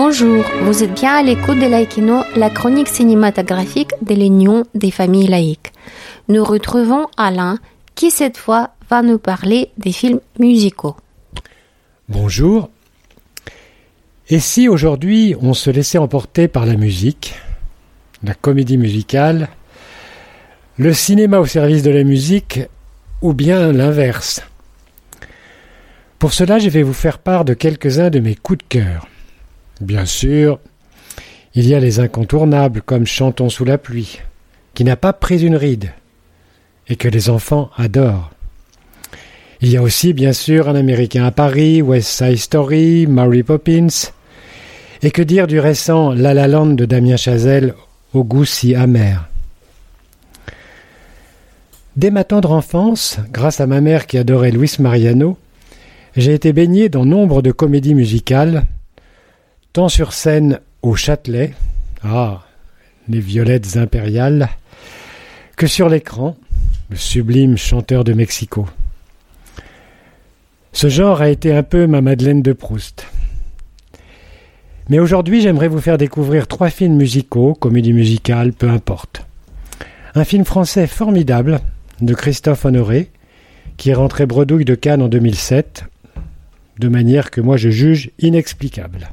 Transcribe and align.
Bonjour, 0.00 0.44
vous 0.62 0.84
êtes 0.84 0.94
bien 0.94 1.16
à 1.16 1.22
l'écoute 1.24 1.58
de 1.58 1.66
Laïkino, 1.66 2.22
la 2.36 2.50
chronique 2.50 2.86
cinématographique 2.86 3.90
de 4.00 4.14
l'Union 4.14 4.62
des 4.76 4.92
familles 4.92 5.26
laïques. 5.26 5.72
Nous 6.28 6.44
retrouvons 6.44 7.08
Alain 7.16 7.58
qui 7.96 8.12
cette 8.12 8.36
fois 8.36 8.70
va 8.88 9.02
nous 9.02 9.18
parler 9.18 9.72
des 9.76 9.90
films 9.90 10.20
musicaux. 10.38 10.94
Bonjour. 12.08 12.70
Et 14.28 14.38
si 14.38 14.68
aujourd'hui 14.68 15.34
on 15.42 15.52
se 15.52 15.68
laissait 15.68 15.98
emporter 15.98 16.46
par 16.46 16.64
la 16.64 16.76
musique, 16.76 17.34
la 18.22 18.34
comédie 18.34 18.78
musicale, 18.78 19.48
le 20.76 20.92
cinéma 20.92 21.40
au 21.40 21.46
service 21.46 21.82
de 21.82 21.90
la 21.90 22.04
musique, 22.04 22.60
ou 23.20 23.32
bien 23.32 23.72
l'inverse? 23.72 24.42
Pour 26.20 26.32
cela, 26.32 26.60
je 26.60 26.68
vais 26.68 26.84
vous 26.84 26.94
faire 26.94 27.18
part 27.18 27.44
de 27.44 27.52
quelques-uns 27.52 28.10
de 28.10 28.20
mes 28.20 28.36
coups 28.36 28.58
de 28.58 28.68
cœur. 28.68 29.08
Bien 29.80 30.06
sûr, 30.06 30.58
il 31.54 31.66
y 31.66 31.74
a 31.74 31.80
les 31.80 32.00
incontournables 32.00 32.82
comme 32.82 33.06
Chantons 33.06 33.48
sous 33.48 33.64
la 33.64 33.78
pluie, 33.78 34.20
qui 34.74 34.82
n'a 34.84 34.96
pas 34.96 35.12
pris 35.12 35.44
une 35.44 35.56
ride, 35.56 35.92
et 36.88 36.96
que 36.96 37.08
les 37.08 37.30
enfants 37.30 37.70
adorent. 37.76 38.30
Il 39.60 39.70
y 39.70 39.76
a 39.76 39.82
aussi, 39.82 40.12
bien 40.12 40.32
sûr, 40.32 40.68
Un 40.68 40.74
Américain 40.74 41.24
à 41.24 41.30
Paris, 41.30 41.82
West 41.82 42.10
Side 42.10 42.38
Story, 42.38 43.06
Mary 43.06 43.42
Poppins, 43.42 44.10
et 45.02 45.10
que 45.10 45.22
dire 45.22 45.46
du 45.46 45.60
récent 45.60 46.12
La 46.12 46.34
La 46.34 46.48
Land 46.48 46.74
de 46.74 46.84
Damien 46.84 47.16
Chazelle 47.16 47.74
au 48.14 48.24
goût 48.24 48.44
si 48.44 48.74
amer. 48.74 49.28
Dès 51.96 52.10
ma 52.10 52.24
tendre 52.24 52.52
enfance, 52.52 53.18
grâce 53.32 53.60
à 53.60 53.66
ma 53.66 53.80
mère 53.80 54.06
qui 54.06 54.18
adorait 54.18 54.52
Luis 54.52 54.76
Mariano, 54.78 55.36
j'ai 56.16 56.34
été 56.34 56.52
baigné 56.52 56.88
dans 56.88 57.04
nombre 57.04 57.42
de 57.42 57.52
comédies 57.52 57.94
musicales, 57.94 58.64
tant 59.72 59.88
sur 59.88 60.12
scène 60.12 60.60
au 60.82 60.94
Châtelet, 60.94 61.54
ah, 62.02 62.42
les 63.08 63.20
violettes 63.20 63.76
impériales, 63.76 64.48
que 65.56 65.66
sur 65.66 65.88
l'écran, 65.88 66.36
le 66.90 66.96
sublime 66.96 67.56
chanteur 67.56 68.04
de 68.04 68.12
Mexico. 68.12 68.66
Ce 70.72 70.88
genre 70.88 71.20
a 71.20 71.28
été 71.28 71.54
un 71.54 71.62
peu 71.62 71.86
ma 71.86 72.00
Madeleine 72.00 72.42
de 72.42 72.52
Proust. 72.52 73.06
Mais 74.88 75.00
aujourd'hui, 75.00 75.42
j'aimerais 75.42 75.68
vous 75.68 75.80
faire 75.80 75.98
découvrir 75.98 76.46
trois 76.46 76.70
films 76.70 76.96
musicaux, 76.96 77.54
comédie 77.54 77.92
musicale, 77.92 78.52
peu 78.52 78.70
importe. 78.70 79.26
Un 80.14 80.24
film 80.24 80.44
français 80.44 80.86
formidable 80.86 81.60
de 82.00 82.14
Christophe 82.14 82.64
Honoré, 82.64 83.10
qui 83.76 83.90
est 83.90 83.94
rentré 83.94 84.24
bredouille 84.24 84.64
de 84.64 84.74
Cannes 84.74 85.02
en 85.02 85.08
2007, 85.08 85.84
de 86.78 86.88
manière 86.88 87.30
que 87.30 87.40
moi 87.40 87.56
je 87.56 87.70
juge 87.70 88.10
inexplicable. 88.18 89.10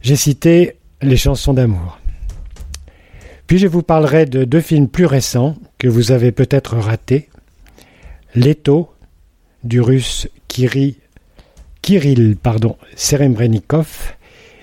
J'ai 0.00 0.16
cité 0.16 0.76
les 1.02 1.16
chansons 1.16 1.54
d'amour. 1.54 1.98
Puis 3.46 3.58
je 3.58 3.66
vous 3.66 3.82
parlerai 3.82 4.26
de 4.26 4.44
deux 4.44 4.60
films 4.60 4.88
plus 4.88 5.06
récents 5.06 5.56
que 5.78 5.88
vous 5.88 6.12
avez 6.12 6.32
peut-être 6.32 6.76
ratés. 6.76 7.28
Leto 8.34 8.92
du 9.64 9.80
russe 9.80 10.28
Kirill 10.48 12.36
pardon, 12.42 12.76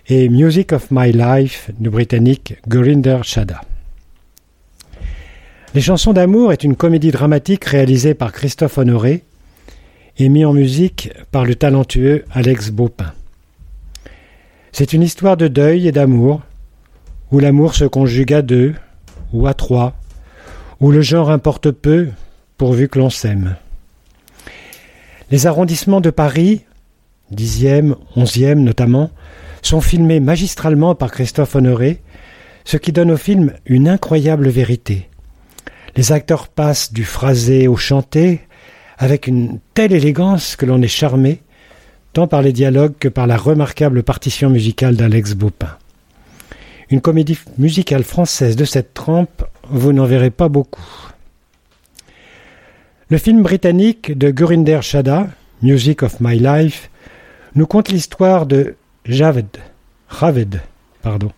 et 0.07 0.29
Music 0.29 0.72
of 0.74 0.88
My 0.91 1.12
Life 1.12 1.72
du 1.79 1.90
britannique 1.90 2.56
Gurinder 2.68 3.19
Chada. 3.24 3.62
Les 5.74 5.81
chansons 5.81 6.13
d'amour 6.13 6.53
est 6.53 6.63
une 6.63 6.75
comédie 6.75 7.12
dramatique 7.12 7.66
réalisée 7.66 8.13
par 8.13 8.31
Christophe 8.31 8.78
Honoré 8.78 9.24
et 10.18 10.29
mise 10.29 10.45
en 10.45 10.53
musique 10.53 11.12
par 11.31 11.45
le 11.45 11.56
talentueux 11.56 12.24
Alex 12.31 12.69
Baupin. 12.69 13.13
C'est 14.78 14.91
une 14.91 15.03
histoire 15.03 15.38
de 15.38 15.47
deuil 15.47 15.88
et 15.88 15.94
d'amour, 15.94 16.41
où 17.31 17.40
l'amour 17.40 17.75
se 17.75 17.86
conjugue 17.86 18.34
à 18.34 18.41
deux 18.41 18.75
ou 19.31 19.47
à 19.47 19.53
trois, 19.53 19.94
où 20.81 20.91
le 20.91 21.00
genre 21.00 21.30
importe 21.30 21.72
peu 21.72 22.09
pourvu 22.58 22.90
que 22.90 23.00
l'on 23.00 23.09
s'aime. 23.09 23.56
Les 25.31 25.47
arrondissements 25.47 26.02
de 26.02 26.09
Paris, 26.09 26.66
dixième, 27.31 27.96
onzième 28.18 28.66
notamment, 28.66 29.12
sont 29.62 29.80
filmés 29.80 30.19
magistralement 30.19 30.94
par 30.94 31.09
Christophe 31.09 31.56
Honoré, 31.56 32.02
ce 32.66 32.75
qui 32.75 32.92
donne 32.92 33.12
au 33.12 33.18
film 33.18 33.53
une 33.66 33.88
incroyable 33.88 34.50
vérité. 34.50 35.09
Les 35.96 36.12
acteurs 36.12 36.50
passent 36.50 36.92
du 36.92 37.06
phrasé 37.06 37.69
au 37.69 37.78
chanté 37.78 38.42
avec 38.97 39.28
une 39.28 39.59
telle 39.74 39.94
élégance 39.94 40.57
que 40.57 40.66
l'on 40.66 40.81
est 40.81 40.90
charmé, 40.90 41.44
tant 42.16 42.28
par 42.28 42.42
les 42.42 42.53
dialogues 42.53 42.94
que 42.98 43.09
par 43.09 43.28
la 43.28 43.36
remarquable 43.36 44.02
partition 44.02 44.50
musicale 44.50 44.96
d'Alex 44.96 45.34
Baupin. 45.34 45.76
Une 46.90 47.02
comédie 47.02 47.38
musicale 47.58 48.06
française 48.06 48.56
de 48.56 48.64
cette 48.64 48.94
trempe, 48.94 49.44
vous 49.70 49.92
n'en 49.92 50.06
verrez 50.06 50.30
pas 50.30 50.48
beaucoup. 50.48 51.12
Le 53.09 53.18
film 53.18 53.44
britannique 53.44 54.18
de 54.18 54.31
Gurinder 54.31 54.80
Chadha, 54.81 55.28
Music 55.62 56.04
of 56.04 56.22
My 56.22 56.40
Life, 56.40 56.90
nous 57.54 57.68
conte 57.68 57.90
l'histoire 57.90 58.46
de 58.46 58.75
Javed, 59.04 59.58
Javed 60.09 60.62
pardon, 61.02 61.34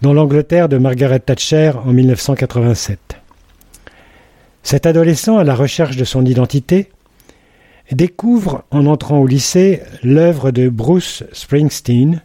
dans 0.00 0.14
l'Angleterre 0.14 0.70
de 0.70 0.78
Margaret 0.78 1.20
Thatcher 1.20 1.72
en 1.84 1.92
1987. 1.92 2.98
Cet 4.62 4.86
adolescent 4.86 5.36
à 5.36 5.44
la 5.44 5.54
recherche 5.54 5.96
de 5.98 6.04
son 6.04 6.24
identité 6.24 6.88
découvre 7.92 8.64
en 8.70 8.86
entrant 8.86 9.18
au 9.18 9.26
lycée 9.26 9.82
l'œuvre 10.02 10.50
de 10.50 10.68
Bruce 10.68 11.24
Springsteen, 11.32 12.22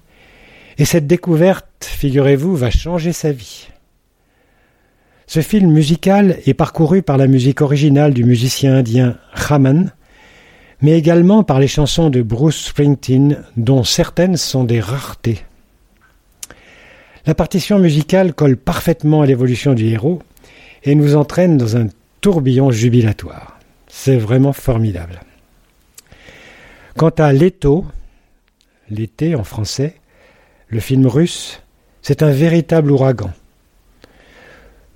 et 0.78 0.86
cette 0.86 1.08
découverte, 1.08 1.86
figurez-vous, 1.86 2.56
va 2.56 2.70
changer 2.70 3.12
sa 3.12 3.31
vie. 3.31 3.68
Ce 5.28 5.42
film 5.42 5.72
musical 5.72 6.38
est 6.46 6.53
parcouru 6.53 7.02
par 7.02 7.18
la 7.18 7.28
musique 7.28 7.62
originale 7.62 8.14
du 8.14 8.24
musicien 8.24 8.78
indien 8.78 9.18
Raman, 9.34 9.92
mais 10.81 10.97
également 10.97 11.44
par 11.44 11.59
les 11.59 11.68
chansons 11.68 12.09
de 12.09 12.22
Bruce 12.22 12.68
Springsteen, 12.68 13.44
dont 13.58 13.84
certaines 13.84 14.38
sont 14.38 14.64
des 14.64 14.80
raretés. 14.80 15.44
La 17.26 17.36
partition 17.36 17.78
musicale 17.78 18.34
colle 18.34 18.58
parfaitement 18.58 19.22
à 19.22 19.26
l'évolution 19.26 19.74
du 19.74 19.88
héros 19.88 20.22
et 20.84 20.96
nous 20.96 21.16
entraîne 21.16 21.58
dans 21.58 21.76
un 21.76 21.88
tourbillon 22.22 22.72
jubilatoire. 22.72 23.59
C'est 23.88 24.18
vraiment 24.18 24.53
formidable. 24.53 25.20
Quant 26.98 27.10
à 27.10 27.32
Leto, 27.32 27.86
l'été 28.90 29.36
en 29.36 29.44
français, 29.44 29.96
le 30.68 30.80
film 30.80 31.08
russe, 31.08 31.62
c'est 32.02 32.24
un 32.24 32.32
véritable 32.32 32.92
ouragan. 32.92 33.32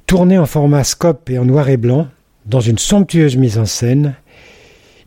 Tourné 0.08 0.38
en 0.38 0.46
format 0.46 0.84
scope 0.84 1.30
et 1.30 1.38
en 1.38 1.46
noir 1.46 1.70
et 1.70 1.78
blanc, 1.78 2.08
dans 2.46 2.60
une 2.60 2.78
somptueuse 2.78 3.38
mise 3.38 3.58
en 3.58 3.66
scène, 3.66 4.16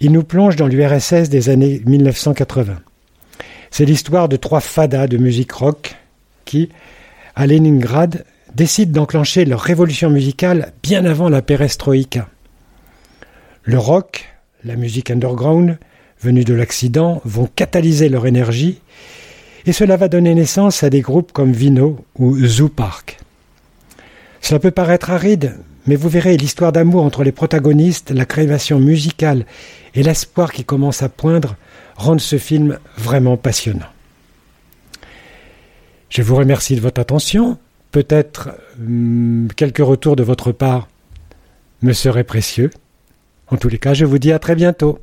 il 0.00 0.12
nous 0.12 0.24
plonge 0.24 0.56
dans 0.56 0.66
l'URSS 0.66 1.28
des 1.28 1.48
années 1.48 1.82
1980. 1.86 2.80
C'est 3.70 3.84
l'histoire 3.84 4.28
de 4.28 4.36
trois 4.36 4.60
fadas 4.60 5.06
de 5.06 5.16
musique 5.16 5.52
rock 5.52 5.96
qui, 6.44 6.70
à 7.34 7.46
Leningrad, 7.46 8.24
décident 8.54 8.92
d'enclencher 9.00 9.44
leur 9.44 9.60
révolution 9.60 10.08
musicale 10.08 10.72
bien 10.82 11.04
avant 11.04 11.28
la 11.28 11.42
perestroïka. 11.42 12.28
Le 13.64 13.78
rock, 13.78 14.24
la 14.64 14.76
musique 14.76 15.10
underground, 15.10 15.78
venue 16.20 16.44
de 16.44 16.54
l'accident, 16.54 17.20
vont 17.24 17.48
catalyser 17.54 18.08
leur 18.08 18.26
énergie 18.26 18.80
et 19.66 19.72
cela 19.72 19.96
va 19.96 20.08
donner 20.08 20.34
naissance 20.34 20.82
à 20.82 20.90
des 20.90 21.00
groupes 21.00 21.32
comme 21.32 21.52
Vino 21.52 22.04
ou 22.18 22.38
Zoo 22.38 22.68
Park. 22.68 23.18
Cela 24.40 24.60
peut 24.60 24.70
paraître 24.70 25.10
aride, 25.10 25.56
mais 25.86 25.96
vous 25.96 26.08
verrez 26.08 26.36
l'histoire 26.36 26.72
d'amour 26.72 27.02
entre 27.02 27.24
les 27.24 27.32
protagonistes, 27.32 28.10
la 28.12 28.24
création 28.26 28.78
musicale 28.78 29.44
et 29.94 30.02
l'espoir 30.02 30.52
qui 30.52 30.64
commence 30.64 31.02
à 31.02 31.08
poindre 31.08 31.56
rendent 31.96 32.20
ce 32.20 32.38
film 32.38 32.78
vraiment 32.96 33.36
passionnant. 33.36 33.86
Je 36.10 36.22
vous 36.22 36.36
remercie 36.36 36.76
de 36.76 36.80
votre 36.80 37.00
attention. 37.00 37.58
Peut-être 37.90 38.50
hum, 38.78 39.48
quelques 39.56 39.78
retours 39.78 40.16
de 40.16 40.22
votre 40.22 40.52
part 40.52 40.88
me 41.82 41.92
seraient 41.92 42.24
précieux. 42.24 42.70
En 43.48 43.56
tous 43.56 43.68
les 43.68 43.78
cas, 43.78 43.94
je 43.94 44.04
vous 44.04 44.18
dis 44.18 44.32
à 44.32 44.38
très 44.38 44.54
bientôt. 44.54 45.00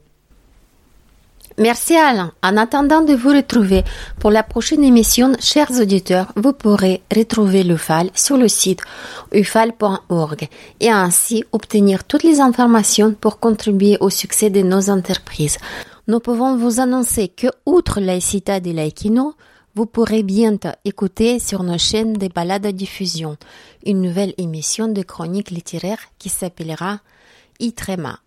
Merci 1.59 1.95
Alain. 1.95 2.31
En 2.41 2.57
attendant 2.57 3.01
de 3.01 3.13
vous 3.13 3.29
retrouver 3.29 3.83
pour 4.19 4.31
la 4.31 4.41
prochaine 4.41 4.83
émission, 4.83 5.33
chers 5.39 5.69
auditeurs, 5.79 6.31
vous 6.35 6.53
pourrez 6.53 7.03
retrouver 7.15 7.63
l'UFAL 7.63 8.09
sur 8.15 8.37
le 8.37 8.47
site 8.47 8.81
ufal.org 9.31 10.47
et 10.79 10.89
ainsi 10.89 11.43
obtenir 11.51 12.05
toutes 12.05 12.23
les 12.23 12.39
informations 12.39 13.13
pour 13.13 13.39
contribuer 13.39 13.97
au 13.99 14.09
succès 14.09 14.49
de 14.49 14.61
nos 14.61 14.89
entreprises. 14.89 15.59
Nous 16.07 16.19
pouvons 16.19 16.57
vous 16.57 16.79
annoncer 16.79 17.27
que, 17.27 17.47
outre 17.67 17.99
laïcité 17.99 18.59
de 18.59 18.71
l'Aïkino, 18.71 19.35
vous 19.75 19.85
pourrez 19.85 20.23
bientôt 20.23 20.69
écouter 20.85 21.37
sur 21.37 21.61
nos 21.61 21.77
chaînes 21.77 22.13
des 22.13 22.29
balades 22.29 22.65
à 22.65 22.71
diffusion 22.71 23.37
une 23.85 24.01
nouvelle 24.01 24.33
émission 24.37 24.87
de 24.87 25.03
chronique 25.03 25.51
littéraire 25.51 25.99
qui 26.17 26.29
s'appellera 26.29 26.99
Itrema 27.59 28.22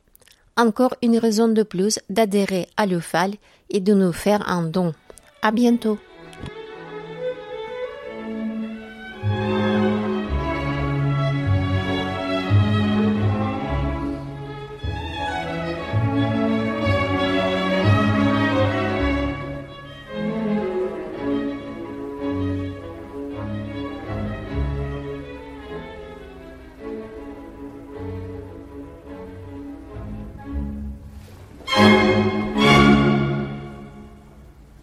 encore 0.57 0.95
une 1.03 1.19
raison 1.19 1.49
de 1.49 1.63
plus 1.63 1.99
d'adhérer 2.09 2.69
à 2.77 2.87
l'UFAL 2.87 3.35
et 3.71 3.81
de 3.81 3.95
nous 3.95 4.13
faire 4.13 4.49
un 4.49 4.63
don. 4.63 4.95
À 5.43 5.53
bientôt! 5.53 5.99